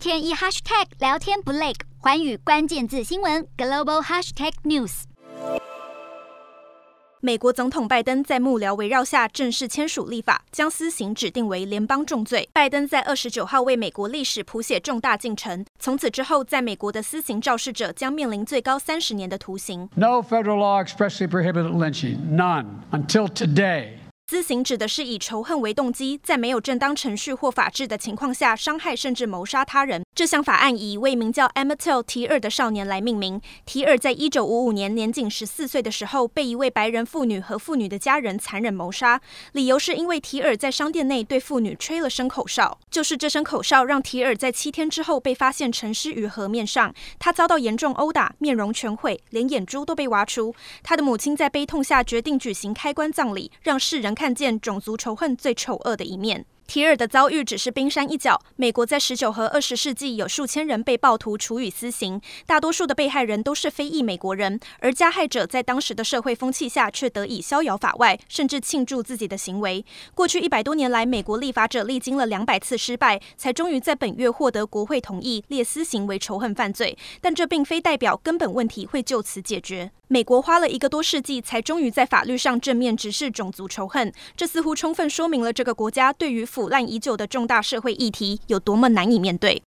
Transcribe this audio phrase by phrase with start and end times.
[0.00, 5.02] 天一 hashtag 聊天不累，环宇关键字新闻 global hashtag news。
[7.20, 12.48] 美国总统拜登在幕僚围绕下正式签署立法，将私刑指定为联邦重罪。
[12.54, 19.90] 拜登在二十九号为美国历史谱写重大进程，从此之后，在美国的私刑肇事者将面临最高三十年的徒刑。
[19.96, 22.16] No federal law expressly prohibited lynching.
[22.34, 23.98] None until today.
[24.28, 30.04] 私刑指的是以仇恨为动机，在没有正当程序或法治的情况下伤害甚至谋杀他人。
[30.14, 33.40] 这项法案以一位名叫 Emmett Till 提尔的少年来命名。
[33.64, 39.20] 提尔在一九五五年年仅十四岁的时候，被一位白人妇女和妇女的家人残忍谋杀，
[39.52, 42.78] 理由是因为提尔在商店内对妇女吹了声口哨。
[42.90, 46.94] 就是这声口哨，让提尔在七天之后被发现沉尸于河面上。
[47.18, 50.54] 他遭到严重殴打，面容全毁，连眼珠都被挖出。
[50.82, 54.10] 他的母亲在悲痛下决定举行开棺葬礼，让世人。
[54.20, 56.44] 看见种族仇恨最丑恶的一面。
[56.70, 58.40] 提尔的遭遇只是冰山一角。
[58.54, 69.84] 美国在十九和二十世纪有数千人被暴徒处以私刑，大多数的被害人都是非裔美国人，而加害者在当时的社会风气下却得以逍遥法外，甚至庆祝自己的行为。
[70.14, 76.96] 过去一百多年来，美国立法者历经了两百次失败，才终于在本月获得国会同意列私刑为仇恨犯罪。
[77.20, 79.90] 但这并非代表根本问题会就此解决。
[80.06, 89.58] 美国花了一个多世纪，才终于在法律上正面直视种族仇恨，这似乎充分说明了这个国家对于腐烂已久的重大社会议题有多么难以面对。